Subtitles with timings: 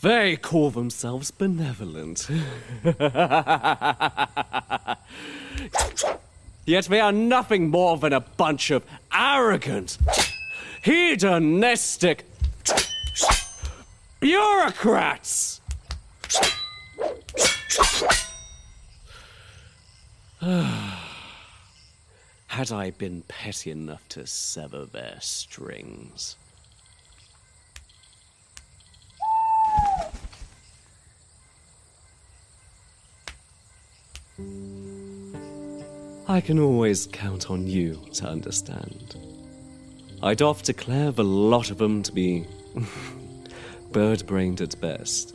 [0.00, 2.28] They call themselves benevolent.
[6.64, 9.98] Yet they are nothing more than a bunch of arrogant,
[10.82, 12.26] hedonistic
[14.20, 15.60] bureaucrats.
[22.48, 26.36] Had I been petty enough to sever their strings.
[36.28, 39.16] I can always count on you to understand.
[40.22, 42.46] I'd oft declare the lot of them to be
[43.92, 45.34] bird brained at best,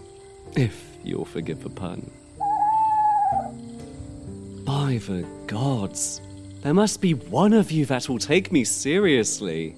[0.55, 2.11] if you'll forgive the pun.
[4.65, 6.21] By the gods,
[6.61, 9.75] there must be one of you that will take me seriously.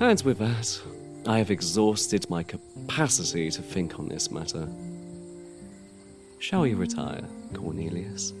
[0.00, 0.80] And with that,
[1.26, 4.68] I have exhausted my capacity to think on this matter.
[6.44, 8.34] Shall we retire, Cornelius?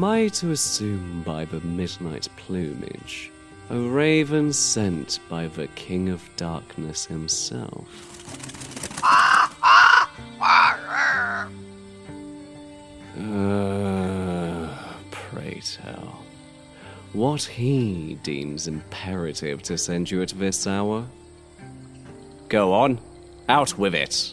[0.00, 3.30] Am I to assume by the midnight plumage
[3.68, 7.86] a raven sent by the King of Darkness himself?
[13.18, 14.74] Uh,
[15.10, 16.24] pray tell,
[17.12, 21.04] what he deems imperative to send you at this hour?
[22.48, 22.98] Go on,
[23.50, 24.32] out with it.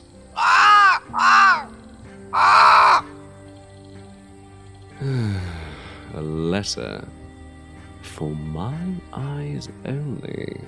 [6.57, 7.05] Letter
[8.01, 8.75] for my
[9.13, 10.59] eyes only.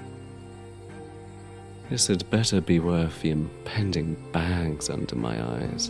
[1.89, 5.89] This had better be worth the impending bags under my eyes.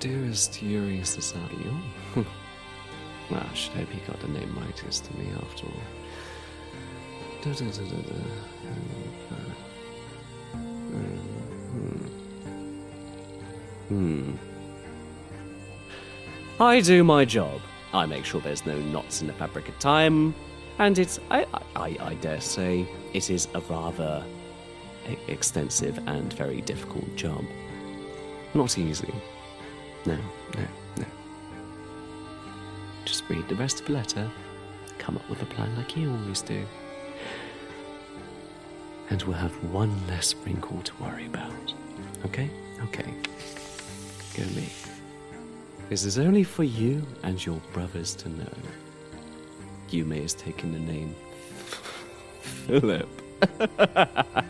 [0.00, 1.68] Dearest Yuri Sasaki.
[2.16, 2.26] Oh.
[3.30, 5.82] well, I should hope he got the name rightest to me after all.
[7.42, 8.18] Da, da, da, da, da.
[10.90, 11.18] Hmm.
[11.74, 12.06] hmm.
[13.88, 14.53] hmm.
[16.64, 17.60] I do my job.
[17.92, 20.34] I make sure there's no knots in the fabric of time,
[20.78, 21.44] and it's, I,
[21.76, 24.24] I, I dare say, it is a rather
[25.28, 27.44] extensive and very difficult job.
[28.54, 29.12] Not easy.
[30.06, 30.16] No,
[30.56, 30.66] no,
[30.96, 31.04] no.
[33.04, 34.30] Just read the rest of the letter,
[34.96, 36.66] come up with a plan like you always do,
[39.10, 41.74] and we'll have one less wrinkle to worry about.
[42.24, 42.48] Okay?
[42.84, 43.12] Okay.
[44.34, 44.70] Go me.
[45.88, 48.52] This is only for you and your brothers to know.
[49.90, 51.14] Yume has taken the name
[52.40, 53.08] Philip.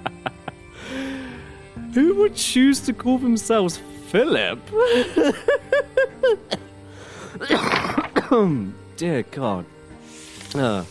[1.94, 3.78] Who would choose to call themselves
[4.08, 4.60] Philip?
[8.96, 9.66] Dear God.
[10.54, 10.86] Ah.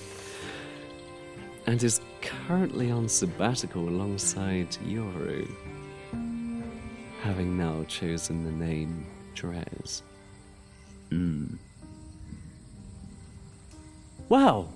[1.68, 5.50] and is currently on sabbatical alongside Yoru,
[7.22, 9.06] having now chosen the name
[9.36, 10.02] Drez.
[11.14, 11.58] Mm.
[14.30, 14.74] Well,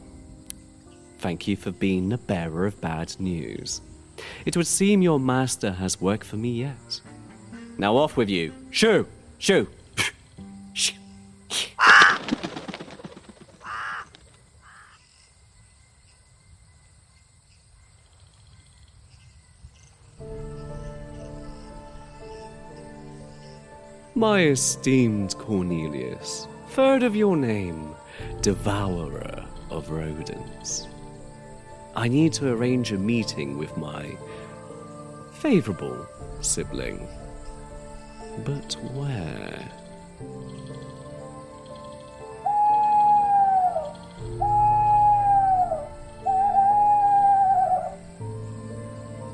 [1.17, 3.81] thank you for being the bearer of bad news.
[4.45, 7.01] It would seem your master has work for me yet.
[7.77, 8.53] Now off with you.
[8.69, 9.07] Shoo!
[9.39, 9.65] Shoo!
[9.65, 9.76] Shoo.
[24.17, 27.93] My esteemed Cornelius, third of your name,
[28.41, 30.87] devourer of rodents.
[31.95, 34.17] I need to arrange a meeting with my
[35.33, 36.07] favorable
[36.41, 37.07] sibling.
[38.43, 39.69] But where?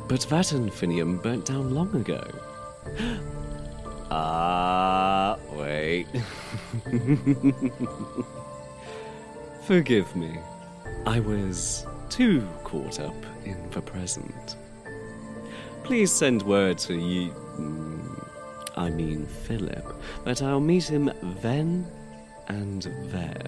[0.09, 2.21] But that Infinium burnt down long ago.
[4.15, 4.72] Ah,
[9.63, 10.37] Forgive me.
[11.05, 13.15] I was too caught up
[13.45, 14.57] in the present.
[15.83, 17.31] Please send word to you.
[17.57, 18.29] mm,
[18.75, 19.85] I mean, Philip,
[20.25, 21.11] that I'll meet him
[21.41, 21.85] then
[22.47, 23.47] and there.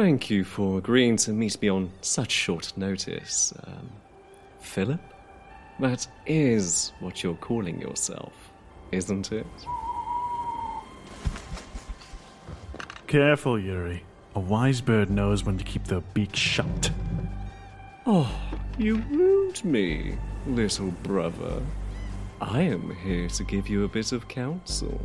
[0.00, 3.90] Thank you for agreeing to meet me on such short notice, um,
[4.62, 4.98] Philip.
[5.78, 8.32] That is what you're calling yourself,
[8.92, 9.46] isn't it?
[13.08, 14.02] Careful, Yuri.
[14.34, 16.90] A wise bird knows when to keep their beak shut.
[18.06, 18.34] Oh,
[18.78, 21.60] you rude me, little brother.
[22.40, 24.98] I am here to give you a bit of counsel.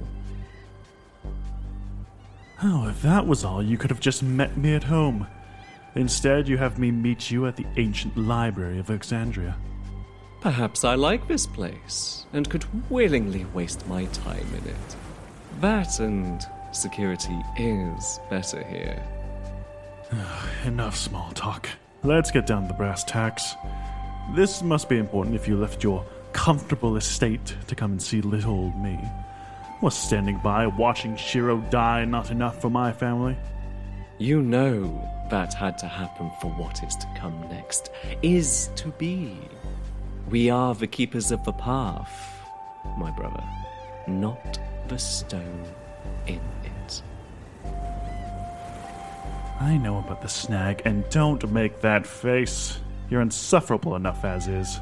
[2.64, 5.28] Oh, if that was all, you could have just met me at home.
[5.96, 9.56] Instead, you have me meet you at the ancient library of Alexandria.
[10.42, 14.96] Perhaps I like this place and could willingly waste my time in it.
[15.62, 19.02] That and security is better here.
[20.66, 21.68] Enough small talk.
[22.04, 23.56] Let's get down to the brass tacks.
[24.36, 28.54] This must be important if you left your comfortable estate to come and see little
[28.54, 29.00] old me.
[29.82, 33.38] Was standing by watching Shiro die not enough for my family?
[34.18, 37.92] You know that had to happen for what is to come next,
[38.22, 39.38] is to be.
[40.30, 42.40] We are the keepers of the path,
[42.98, 43.44] my brother,
[44.08, 45.66] not the stone
[46.26, 47.02] in it.
[49.60, 52.80] I know about the snag, and don't make that face.
[53.10, 54.80] You're insufferable enough as is.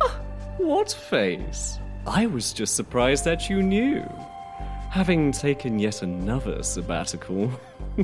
[0.00, 0.20] Ah,
[0.58, 1.80] what face?
[2.06, 4.08] I was just surprised that you knew.
[4.90, 7.52] Having taken yet another sabbatical,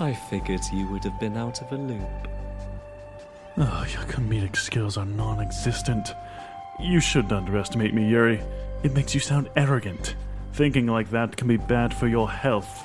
[0.00, 2.28] I figured you would have been out of a loop.
[3.56, 6.14] Oh, your comedic skills are non existent.
[6.78, 8.40] You shouldn't underestimate me, Yuri.
[8.82, 10.14] It makes you sound arrogant.
[10.52, 12.84] Thinking like that can be bad for your health.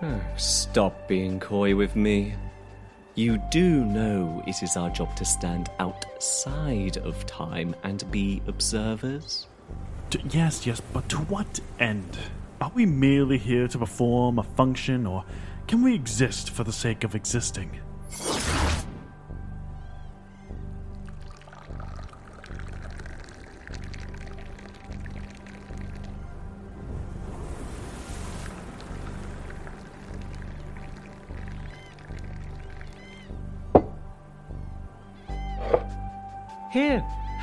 [0.00, 2.34] Oh, stop being coy with me.
[3.18, 9.48] You do know it is our job to stand outside of time and be observers?
[10.30, 12.16] Yes, yes, but to what end?
[12.60, 15.24] Are we merely here to perform a function, or
[15.66, 17.80] can we exist for the sake of existing?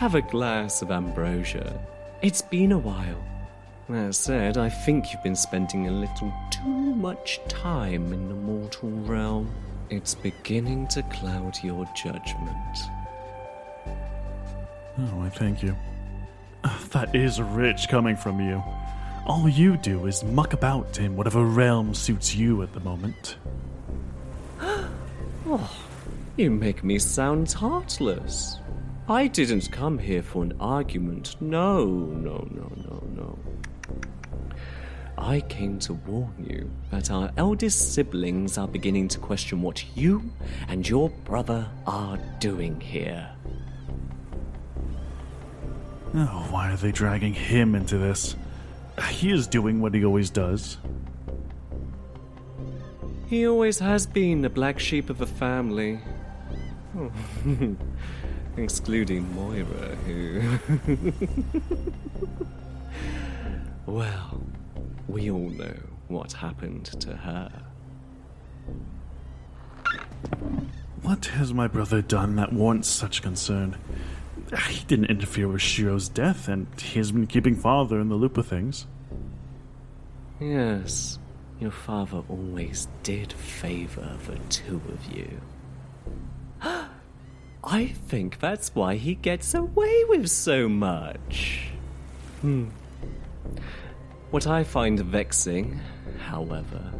[0.05, 1.79] Have a glass of ambrosia.
[2.21, 3.25] It's been a while.
[3.89, 8.91] That said, I think you've been spending a little too much time in the mortal
[8.91, 9.51] realm.
[9.89, 12.77] It's beginning to cloud your judgment.
[14.99, 15.75] Oh, I thank you.
[16.91, 18.63] That is rich coming from you.
[19.25, 23.37] All you do is muck about in whatever realm suits you at the moment.
[24.61, 25.75] oh,
[26.37, 28.59] You make me sound heartless.
[29.07, 31.35] I didn't come here for an argument.
[31.39, 33.39] No, no, no, no, no.
[35.15, 40.31] I came to warn you that our eldest siblings are beginning to question what you
[40.67, 43.29] and your brother are doing here.
[46.15, 48.35] Oh, why are they dragging him into this?
[49.09, 50.77] He is doing what he always does.
[53.27, 55.99] He always has been the black sheep of the family.
[56.97, 57.11] Oh.
[58.57, 60.41] Excluding Moira, who.
[63.85, 64.41] well,
[65.07, 65.75] we all know
[66.07, 67.51] what happened to her.
[71.01, 73.77] What has my brother done that warrants such concern?
[74.69, 78.37] He didn't interfere with Shiro's death, and he has been keeping father in the loop
[78.37, 78.87] of things.
[80.39, 81.19] Yes,
[81.59, 85.41] your father always did favor the two of you.
[87.65, 91.69] I think that's why he gets away with so much.
[92.41, 92.65] Hmm.
[94.29, 95.79] What I find vexing,
[96.19, 96.91] however,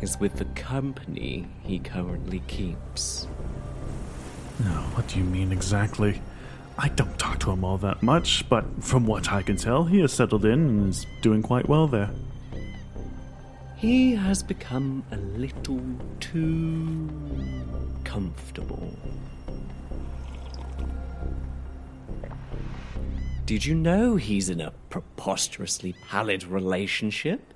[0.00, 3.26] is with the company he currently keeps.
[4.60, 6.22] No, what do you mean exactly?
[6.78, 10.00] I don't talk to him all that much, but from what I can tell, he
[10.00, 12.10] has settled in and is doing quite well there.
[13.76, 15.82] He has become a little
[16.18, 17.10] too
[18.04, 18.94] comfortable.
[23.46, 27.54] Did you know he's in a preposterously pallid relationship?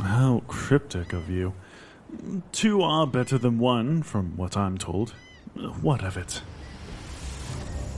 [0.00, 1.52] How cryptic of you.
[2.52, 5.10] Two are better than one, from what I'm told.
[5.82, 6.40] What of it?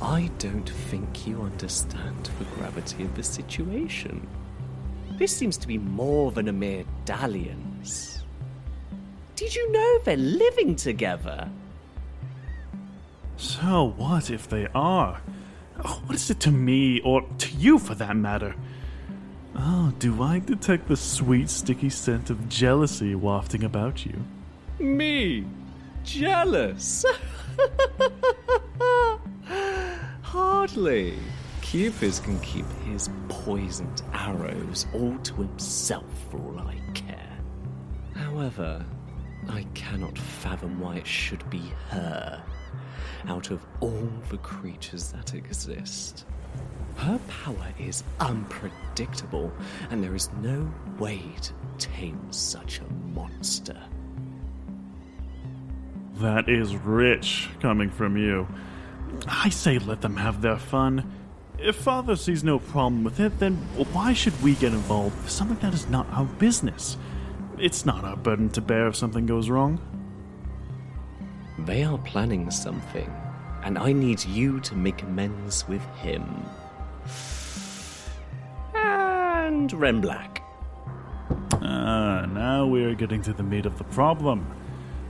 [0.02, 4.26] I don't think you understand the gravity of the situation.
[5.12, 8.24] This seems to be more than a mere dalliance.
[9.36, 11.48] Did you know they're living together?
[13.36, 15.20] So what if they are?
[15.84, 18.54] Oh, what is it to me, or to you for that matter?
[19.54, 24.14] Oh, do I detect the sweet, sticky scent of jealousy wafting about you?
[24.78, 25.44] Me?
[26.04, 27.04] Jealous?
[30.22, 31.18] Hardly.
[31.62, 37.38] Cupid can keep his poisoned arrows all to himself for all I care.
[38.14, 38.84] However,
[39.48, 42.42] I cannot fathom why it should be her
[43.28, 46.24] out of all the creatures that exist.
[46.96, 49.52] Her power is unpredictable,
[49.90, 53.80] and there is no way to tame such a monster.
[56.14, 58.48] That is rich coming from you.
[59.28, 61.12] I say let them have their fun.
[61.58, 63.56] If Father sees no problem with it, then
[63.92, 66.96] why should we get involved with something that is not our business?
[67.58, 69.80] It's not our burden to bear if something goes wrong.
[71.60, 73.10] They are planning something,
[73.62, 76.44] and I need you to make amends with him.
[78.74, 80.42] And Ren Black.
[81.62, 84.46] Ah, now we are getting to the meat of the problem.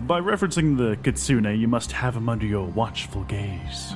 [0.02, 3.94] By referencing the Kitsune, you must have him under your watchful gaze.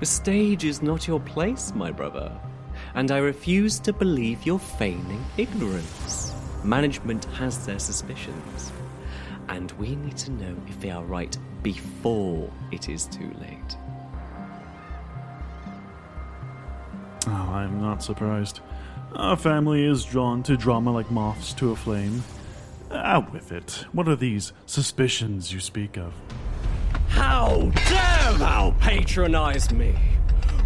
[0.00, 2.36] The stage is not your place, my brother,
[2.94, 6.34] and I refuse to believe you're feigning ignorance.
[6.64, 8.72] Management has their suspicions,
[9.48, 13.76] and we need to know if they are right before it is too late.
[17.26, 18.60] Oh, I'm not surprised.
[19.14, 22.24] Our family is drawn to drama like moths to a flame.
[22.90, 23.84] Out with it.
[23.92, 26.12] What are these suspicions you speak of?
[27.08, 29.94] How dare thou patronize me?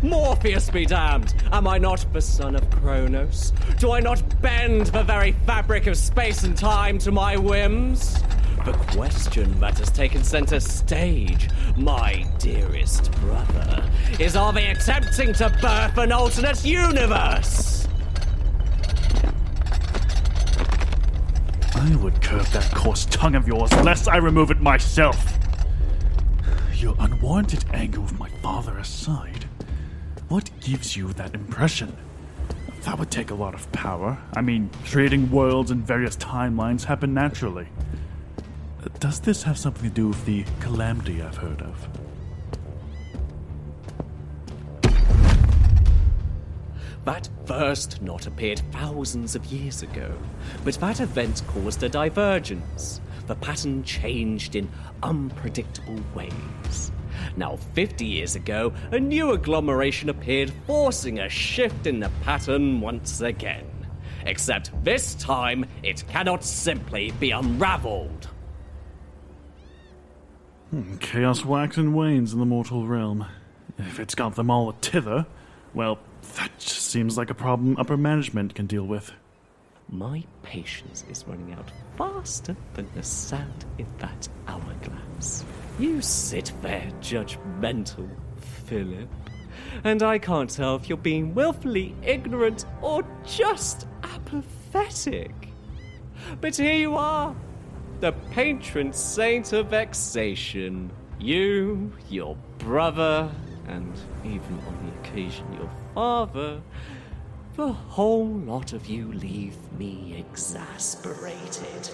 [0.03, 1.35] Morpheus be damned!
[1.53, 3.53] Am I not the son of Kronos?
[3.79, 8.17] Do I not bend the very fabric of space and time to my whims?
[8.67, 15.51] The question that has taken center stage, my dearest brother, is are they attempting to
[15.63, 17.87] birth an alternate universe?
[21.77, 25.39] I would curb that coarse tongue of yours lest I remove it myself.
[26.75, 29.45] Your unwarranted anger with my father aside,
[30.27, 31.97] what gives you that impression?
[32.83, 34.19] That would take a lot of power.
[34.35, 37.69] I mean, creating worlds and various timelines happen naturally.
[39.01, 41.89] Does this have something to do with the calamity I've heard of?
[47.05, 50.13] That first knot appeared thousands of years ago,
[50.65, 53.01] but that event caused a divergence.
[53.27, 54.69] The pattern changed in
[55.03, 56.91] unpredictable ways.
[57.37, 63.21] Now, 50 years ago, a new agglomeration appeared, forcing a shift in the pattern once
[63.21, 63.67] again.
[64.25, 68.26] Except this time, it cannot simply be unraveled.
[70.71, 73.27] Hmm, chaos wax and wanes in the mortal realm.
[73.79, 75.27] If it's got them all a tither,
[75.75, 75.99] well,
[76.37, 79.13] that just seems like a problem upper management can deal with.
[79.89, 85.45] My patience is running out faster than the sand in that hourglass.
[85.79, 88.09] You sit there judgmental,
[88.65, 89.09] Philip,
[89.85, 95.31] and I can't tell if you're being willfully ignorant or just apathetic.
[96.41, 97.37] But here you are,
[98.01, 100.91] the patron saint of vexation.
[101.19, 103.31] You, your brother,
[103.67, 103.93] and
[104.25, 106.61] even on the occasion your father,
[107.57, 111.91] the whole lot of you leave me exasperated.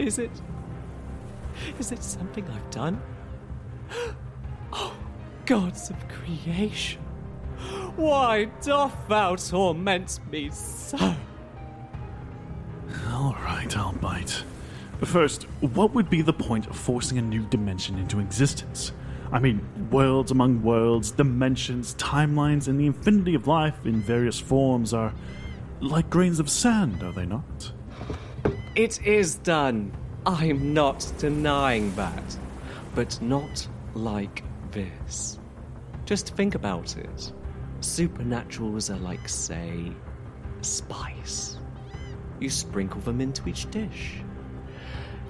[0.00, 0.30] Is it?
[1.78, 3.00] Is it something I've done?
[4.70, 4.94] Oh,
[5.46, 7.00] gods of creation!
[7.96, 11.16] Why doth thou torment me so?
[13.18, 14.44] All right, I'll bite.
[15.02, 18.92] First, what would be the point of forcing a new dimension into existence?
[19.32, 19.60] I mean,
[19.90, 25.12] worlds among worlds, dimensions, timelines, and the infinity of life in various forms are
[25.80, 27.72] like grains of sand, are they not?
[28.76, 29.90] It is done.
[30.24, 32.38] I'm not denying that.
[32.94, 35.40] But not like this.
[36.04, 37.32] Just think about it.
[37.80, 39.90] Supernaturals are like, say,
[40.60, 41.57] spice.
[42.40, 44.22] You sprinkle them into each dish.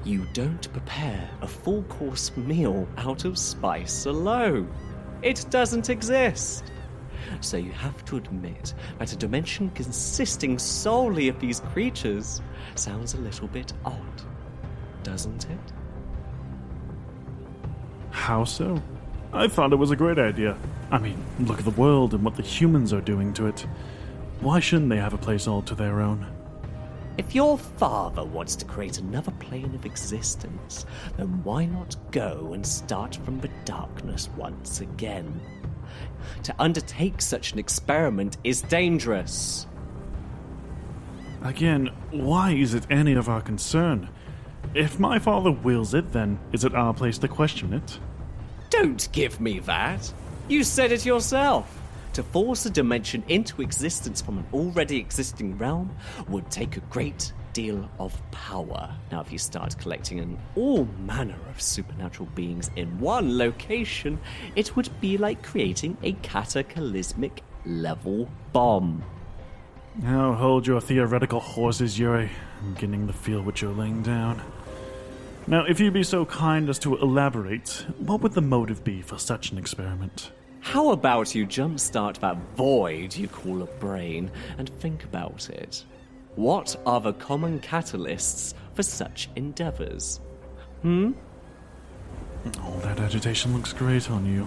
[0.04, 4.72] You don't prepare a full course meal out of spice alone.
[5.22, 6.64] It doesn't exist.
[7.40, 12.40] So you have to admit that a dimension consisting solely of these creatures
[12.74, 14.22] sounds a little bit odd,
[15.02, 15.72] doesn't it?
[18.10, 18.80] How so?
[19.32, 20.56] I thought it was a great idea.
[20.90, 23.66] I mean, look at the world and what the humans are doing to it.
[24.40, 26.26] Why shouldn't they have a place all to their own?
[27.18, 32.64] If your father wants to create another plane of existence, then why not go and
[32.64, 35.40] start from the darkness once again?
[36.44, 39.66] To undertake such an experiment is dangerous.
[41.42, 44.08] Again, why is it any of our concern?
[44.74, 47.98] If my father wills it, then is it our place to question it?
[48.70, 50.12] Don't give me that.
[50.46, 51.77] You said it yourself.
[52.18, 55.96] To force a dimension into existence from an already existing realm
[56.26, 58.92] would take a great deal of power.
[59.12, 64.18] Now, if you start collecting in all manner of supernatural beings in one location,
[64.56, 69.04] it would be like creating a cataclysmic level bomb.
[69.94, 72.30] Now hold your theoretical horses, Yuri.
[72.62, 74.42] I'm beginning to feel what you're laying down.
[75.46, 79.18] Now, if you'd be so kind as to elaborate, what would the motive be for
[79.18, 80.32] such an experiment?
[80.60, 85.84] How about you jumpstart that void you call a brain and think about it?
[86.36, 90.20] What are the common catalysts for such endeavors?
[90.82, 91.12] Hmm?
[92.62, 94.46] All that agitation looks great on you.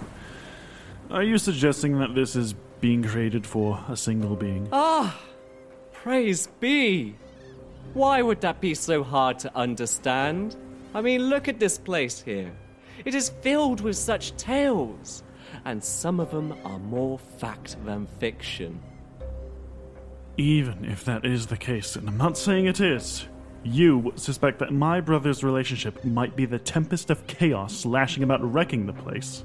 [1.10, 4.68] Are you suggesting that this is being created for a single being?
[4.72, 5.20] Ah!
[5.92, 7.16] Praise be!
[7.94, 10.56] Why would that be so hard to understand?
[10.94, 12.52] I mean, look at this place here.
[13.04, 15.22] It is filled with such tales,
[15.64, 18.80] and some of them are more fact than fiction.
[20.36, 23.26] Even if that is the case, and I'm not saying it is,
[23.64, 28.86] you suspect that my brother's relationship might be the tempest of chaos lashing about wrecking
[28.86, 29.44] the place.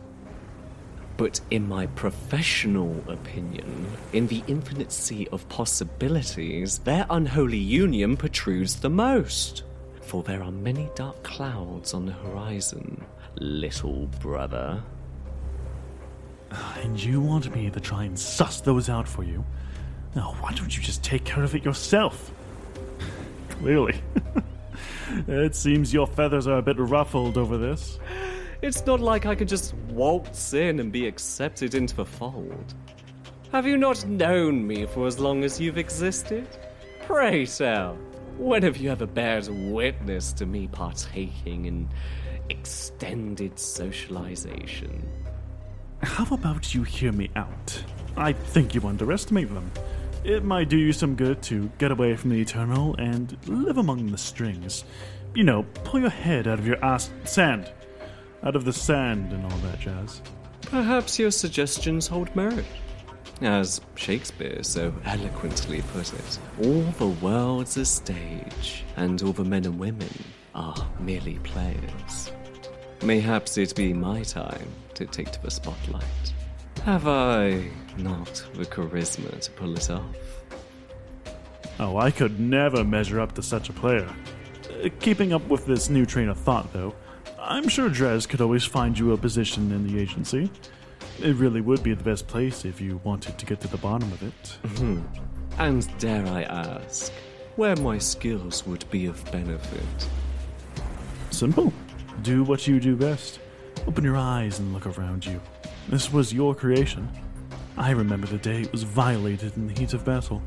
[1.18, 8.76] But in my professional opinion, in the infinite sea of possibilities, their unholy union protrudes
[8.80, 9.64] the most.
[10.02, 13.04] For there are many dark clouds on the horizon,
[13.40, 14.82] little brother.
[16.52, 19.44] And you want me to try and suss those out for you?
[20.16, 22.32] Now, why don't you just take care of it yourself?
[23.50, 24.00] Clearly.
[25.28, 28.00] it seems your feathers are a bit ruffled over this.
[28.62, 32.74] It's not like I could just waltz in and be accepted into the fold.
[33.52, 36.48] Have you not known me for as long as you've existed?
[37.04, 37.96] Pray tell,
[38.38, 41.90] when have you ever bared witness to me partaking in
[42.50, 45.08] extended socialization?
[46.04, 47.84] How about you hear me out?
[48.16, 49.72] I think you underestimate them.
[50.24, 54.12] It might do you some good to get away from the eternal and live among
[54.12, 54.84] the strings.
[55.34, 57.72] You know, pull your head out of your ass sand.
[58.44, 60.22] Out of the sand and all that jazz.
[60.62, 62.66] Perhaps your suggestions hold merit.
[63.42, 69.66] As Shakespeare so eloquently put it, all the world's a stage, and all the men
[69.66, 70.10] and women
[70.56, 72.32] are merely players.
[73.04, 76.04] Mayhaps it be my time to take to the spotlight.
[76.84, 80.04] Have I not the charisma to pull it off?
[81.80, 84.08] Oh, I could never measure up to such a player.
[84.84, 86.96] Uh, keeping up with this new train of thought, though,
[87.40, 90.50] I'm sure Drez could always find you a position in the agency.
[91.22, 94.12] It really would be the best place if you wanted to get to the bottom
[94.12, 94.58] of it.
[95.60, 97.12] And dare I ask,
[97.56, 100.10] where my skills would be of benefit?
[101.32, 101.74] Simple.
[102.24, 103.40] Do what you do best.
[103.88, 105.40] Open your eyes and look around you.
[105.88, 107.10] This was your creation.
[107.78, 110.44] I remember the day it was violated in the heat of battle.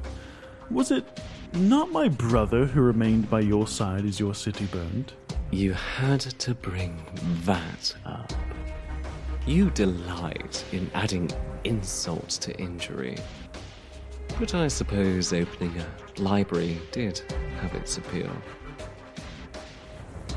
[0.70, 1.20] Was it
[1.54, 5.14] not my brother who remained by your side as your city burned?
[5.50, 7.02] You had to bring
[7.44, 8.22] that ah.
[8.22, 8.32] up.
[9.46, 11.30] You delight in adding
[11.64, 13.16] insult to injury.
[14.38, 17.20] But I suppose opening a library did
[17.60, 18.30] have its appeal.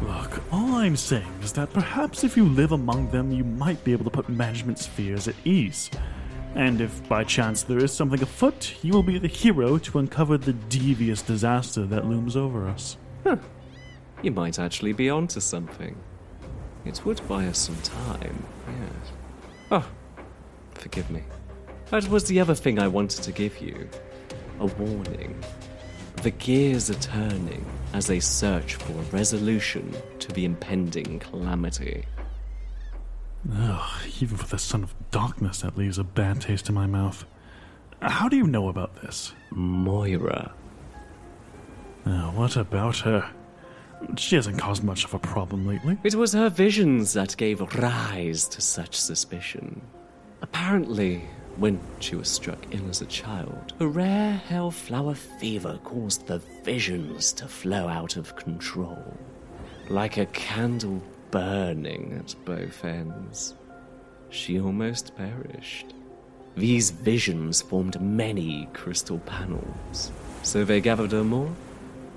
[0.01, 3.91] Look, all I'm saying is that perhaps if you live among them, you might be
[3.93, 5.89] able to put management's fears at ease.
[6.56, 10.38] And if by chance there is something afoot, you will be the hero to uncover
[10.38, 12.97] the devious disaster that looms over us.
[13.23, 13.38] Huh.
[14.21, 15.95] You might actually be onto something.
[16.86, 19.12] It would buy us some time, yes.
[19.71, 19.88] Oh,
[20.73, 21.23] forgive me.
[21.89, 23.89] That was the other thing I wanted to give you
[24.60, 25.41] a warning.
[26.23, 32.05] The gears are turning as they search for a resolution to the impending calamity.
[33.53, 37.25] Ugh, even for the son of darkness, that leaves a bad taste in my mouth.
[38.01, 39.33] How do you know about this?
[39.51, 40.53] Moira.
[42.05, 43.29] Uh, what about her?
[44.15, 45.97] She hasn't caused much of a problem lately.
[46.05, 49.81] It was her visions that gave rise to such suspicion.
[50.41, 51.25] Apparently,
[51.57, 57.31] when she was struck ill as a child, a rare hellflower fever caused the visions
[57.33, 59.17] to flow out of control.
[59.89, 63.53] Like a candle burning at both ends.
[64.29, 65.93] She almost perished.
[66.55, 70.11] These visions formed many crystal panels,
[70.43, 71.51] so they gathered them all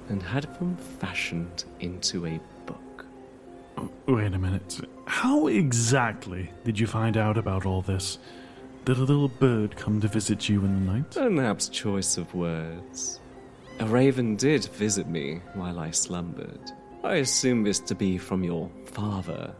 [0.08, 3.06] and had them fashioned into a book.
[4.06, 4.80] Wait a minute.
[5.06, 8.18] How exactly did you find out about all this?
[8.86, 11.10] Did a little bird come to visit you in the night?
[11.10, 13.18] Perhaps choice of words.
[13.80, 16.60] A raven did visit me while I slumbered.
[17.02, 19.52] I assume this to be from your father,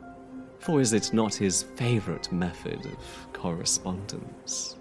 [0.60, 4.76] for is it not his favorite method of correspondence?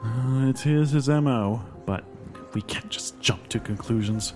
[0.00, 2.04] Uh, it is his MO, but
[2.54, 4.32] we can't just jump to conclusions.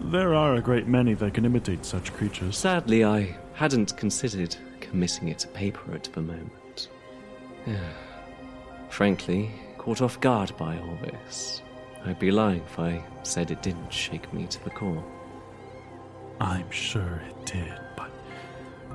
[0.00, 2.58] There are a great many that can imitate such creatures.
[2.58, 6.52] Sadly, I hadn't considered committing it to paper at the moment.
[8.88, 11.62] Frankly, caught off guard by all this.
[12.04, 15.04] I'd be lying if I said it didn't shake me to the core.
[16.40, 18.10] I'm sure it did, but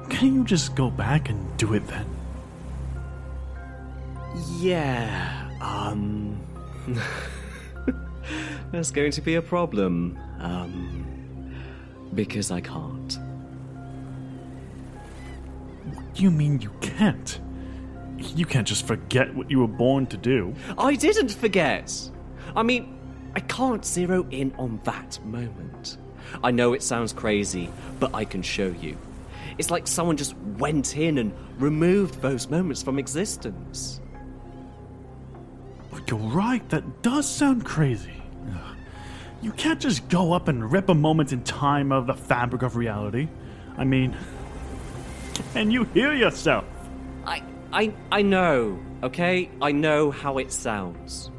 [0.10, 2.06] can't you just go back and do it then?
[4.60, 6.40] Yeah, um.
[8.72, 10.20] There's going to be a problem.
[10.40, 11.06] Um.
[12.14, 13.20] Because I can't.
[15.94, 17.40] What do you mean you can't?
[18.20, 20.54] You can't just forget what you were born to do.
[20.78, 21.94] I didn't forget!
[22.56, 22.98] I mean,
[23.36, 25.98] I can't zero in on that moment.
[26.44, 28.98] I know it sounds crazy, but I can show you.
[29.58, 34.00] It's like someone just went in and removed those moments from existence.
[36.08, 38.14] You're right, that does sound crazy.
[39.42, 42.62] You can't just go up and rip a moment in time out of the fabric
[42.62, 43.30] of reality.
[43.78, 44.18] I mean,
[45.54, 46.66] can you hear yourself?
[47.72, 49.52] I, I, know, okay?
[49.62, 51.30] I know how it sounds.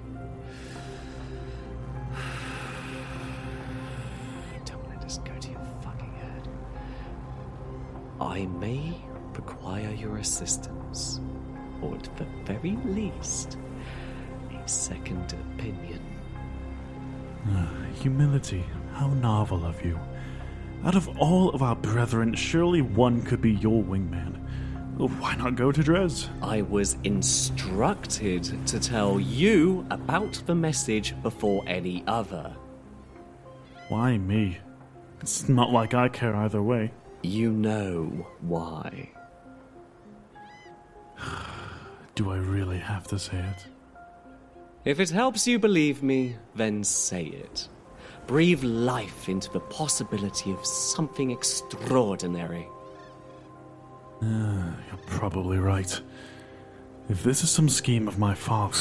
[4.65, 6.49] Don't let this go to your fucking head.
[8.21, 8.95] I may
[9.35, 11.21] require your assistance,
[11.83, 13.59] or at the very least,
[14.53, 16.01] a second opinion.
[17.49, 19.99] Ah, humility, how novel of you.
[20.85, 24.40] Out of all of our brethren, surely one could be your wingman.
[25.09, 26.29] Why not go to Drez?
[26.43, 32.55] I was instructed to tell you about the message before any other.
[33.89, 34.59] Why me?
[35.23, 36.93] It's not like I care either way.
[37.23, 39.09] You know why.
[42.15, 43.67] Do I really have to say it?
[44.85, 47.69] If it helps you believe me, then say it.
[48.27, 52.69] Breathe life into the possibility of something extraordinary.
[54.23, 56.01] You're probably right.
[57.09, 58.77] If this is some scheme of my father.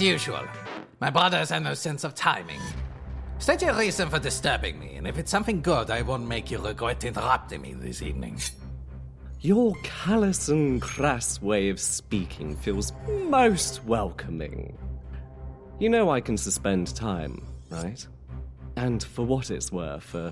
[0.00, 0.48] As usual,
[0.98, 2.62] my brothers have no sense of timing.
[3.38, 6.56] State your reason for disturbing me, and if it's something good, I won't make you
[6.56, 8.40] regret interrupting me this evening.
[9.42, 12.94] Your callous and crass way of speaking feels
[13.28, 14.74] most welcoming.
[15.78, 18.06] You know I can suspend time, right?
[18.76, 20.30] And for what it's worth, uh,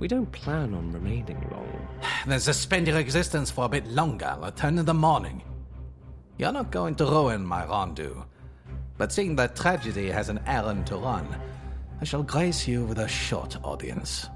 [0.00, 1.86] we don't plan on remaining long.
[2.26, 4.38] Then suspend your existence for a bit longer.
[4.40, 5.42] Return in the morning.
[6.38, 8.22] You're not going to ruin my rendezvous,
[8.98, 11.26] but seeing that tragedy has an errand to run,
[12.00, 14.28] I shall grace you with a short audience.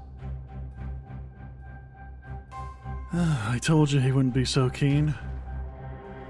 [3.13, 5.13] Ah, I told you he wouldn't be so keen.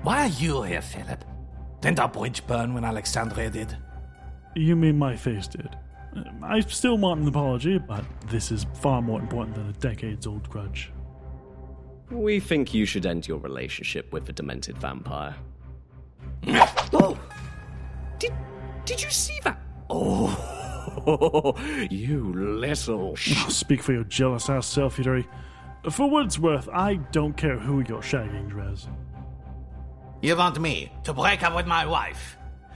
[0.02, 1.24] Why are you here, Philip?
[1.80, 3.78] Didn't our bridge burn when Alexandria did?
[4.56, 5.78] You mean my face did?
[6.44, 10.50] I still want an apology, but this is far more important than a decades old
[10.50, 10.92] grudge.
[12.10, 15.36] We think you should end your relationship with the demented vampire.
[16.48, 17.18] oh!
[18.92, 19.58] Did, did you see that?
[19.90, 21.56] Oh,
[21.90, 25.28] you little sh- Oh, speak for your jealous ass self, Yuri.
[25.90, 28.88] For what it's worth, I don't care who you're shagging, Drez.
[30.22, 32.36] You want me to break up with my wife?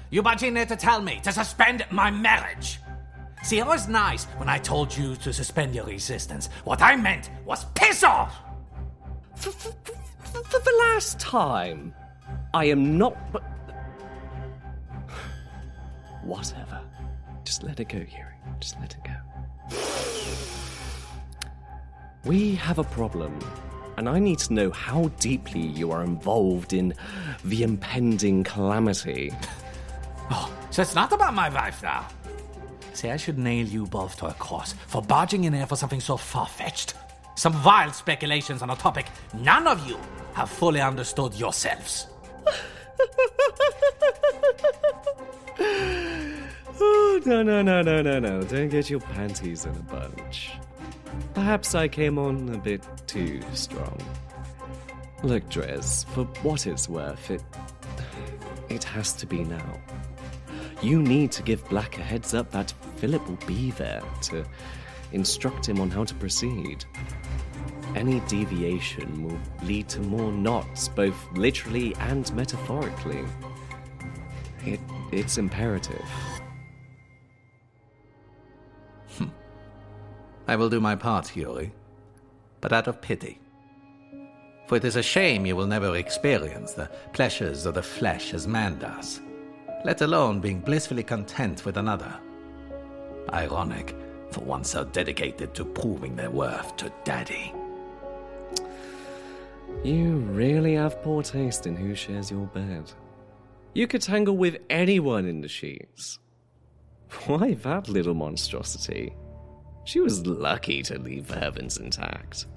[0.10, 2.80] You barging to tell me to suspend my marriage?
[3.43, 6.47] See, it was nice when I told you to suspend your resistance.
[6.63, 8.34] What I meant was piss off!
[9.36, 9.73] For, for,
[10.23, 11.93] for, for the last time,
[12.54, 13.17] I am not.
[16.25, 16.81] Whatever.
[17.43, 18.33] Just let it go, Yuri.
[18.59, 19.13] Just let it go.
[22.25, 23.38] We have a problem,
[23.97, 26.95] and I need to know how deeply you are involved in
[27.43, 29.31] the impending calamity.
[30.31, 32.07] Oh, so it's not about my wife now.
[32.93, 35.99] See, I should nail you both to a cross for barging in here for something
[35.99, 36.95] so far fetched.
[37.35, 39.99] Some wild speculations on a topic none of you
[40.33, 42.07] have fully understood yourselves.
[47.25, 48.41] no, no, no, no, no, no.
[48.43, 50.51] Don't get your panties in a bunch.
[51.33, 53.99] Perhaps I came on a bit too strong.
[55.23, 57.43] Look, Drez, for what it's worth, it.
[58.69, 59.79] it has to be now.
[60.81, 64.45] You need to give Black a heads up that Philip will be there to
[65.11, 66.85] instruct him on how to proceed.
[67.95, 73.23] Any deviation will lead to more knots, both literally and metaphorically.
[74.65, 74.79] It,
[75.11, 76.05] it's imperative.
[80.47, 81.73] I will do my part, Yuri,
[82.62, 83.39] but out of pity.
[84.67, 88.47] For it is a shame you will never experience the pleasures of the flesh as
[88.47, 89.21] man does,
[89.84, 92.13] let alone being blissfully content with another.
[93.31, 93.95] Ironic
[94.31, 97.53] for one so dedicated to proving their worth to Daddy.
[99.84, 102.91] You really have poor taste in who shares your bed.
[103.73, 106.19] You could tangle with anyone in the sheets.
[107.25, 109.13] Why that little monstrosity?
[109.86, 112.48] She was lucky to leave the heavens intact.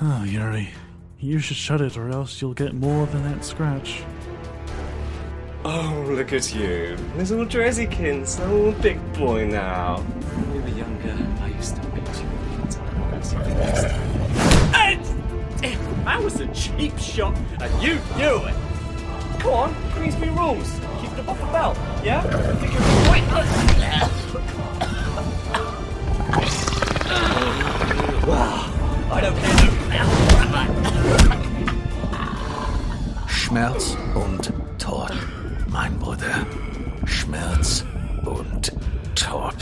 [0.00, 0.70] Oh, Yuri.
[1.18, 4.02] You should shut it or else you'll get more than that scratch.
[5.64, 6.96] Oh, look at you.
[7.16, 9.98] Little Drezzykins, so big boy now.
[9.98, 12.34] When we were younger, I used to beat you
[16.04, 18.54] That was a cheap shot, and you knew it.
[19.40, 20.78] Come on, Queensberry rules.
[21.00, 22.22] Keep it above the belt, yeah?
[33.54, 35.12] Schmerz und Tod,
[35.68, 36.44] mein Bruder.
[37.04, 37.84] Schmerz
[38.24, 38.72] und
[39.14, 39.54] Tod.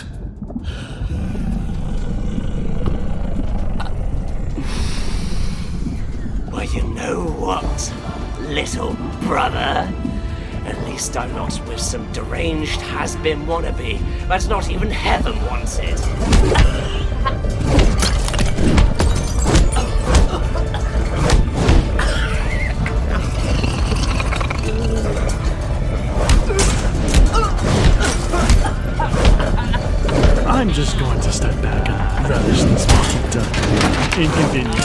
[6.51, 7.92] Well, you know what,
[8.48, 8.96] little
[9.27, 9.88] brother?
[10.64, 13.98] At least I'm not with some deranged has-been wannabe
[14.29, 16.01] that's not even heaven wants it.
[30.46, 33.12] I'm just going to step back and relish this duck
[34.16, 34.79] inconvenient.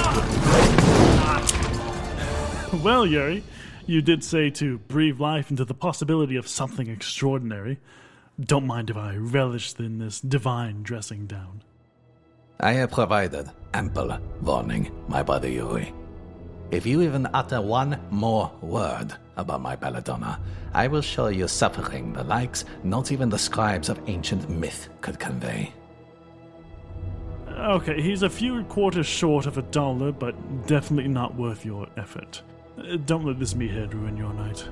[2.83, 3.43] well, Yuri,
[3.87, 7.79] you did say to breathe life into the possibility of something extraordinary.
[8.39, 11.63] Don't mind if I relish in this divine dressing down.
[12.59, 15.93] I have provided ample warning, my brother Yuri.
[16.69, 20.39] If you even utter one more word about my belladonna,
[20.73, 25.17] I will show you suffering the likes not even the scribes of ancient myth could
[25.17, 25.71] convey.
[27.47, 32.41] Okay, he's a few quarters short of a dollar, but definitely not worth your effort.
[32.77, 34.67] Uh, Don't let this meathead ruin your night.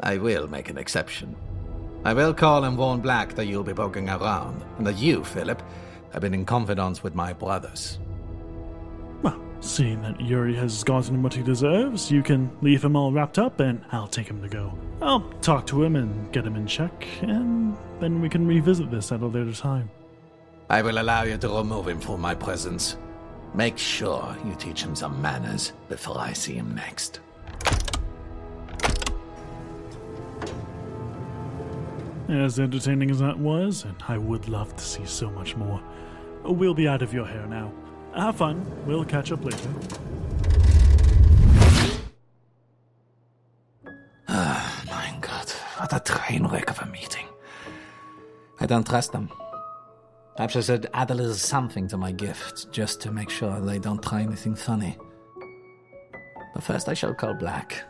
[0.00, 1.36] I will make an exception.
[2.04, 5.62] I will call and warn Black that you'll be poking around, and that you, Philip,
[6.12, 7.98] have been in confidence with my brothers.
[9.22, 13.38] Well, seeing that Yuri has gotten what he deserves, you can leave him all wrapped
[13.38, 14.72] up and I'll take him to go.
[15.02, 19.12] I'll talk to him and get him in check, and then we can revisit this
[19.12, 19.90] at a later time.
[20.70, 22.96] I will allow you to remove him from my presence.
[23.54, 27.20] Make sure you teach him some manners before I see him next.
[32.28, 35.82] As entertaining as that was, and I would love to see so much more,
[36.44, 37.72] we'll be out of your hair now.
[38.14, 38.64] Have fun.
[38.86, 39.68] We'll catch up later.
[44.28, 47.26] Ah, My God, what a train wreck of a meeting.
[48.60, 49.28] I don't trust them.
[50.40, 53.78] Perhaps I should add a little something to my gift, just to make sure they
[53.78, 54.96] don't try anything funny.
[56.54, 57.84] But first I shall call Black.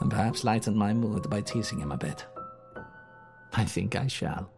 [0.00, 2.26] And perhaps lighten my mood by teasing him a bit.
[3.52, 4.50] I think I shall.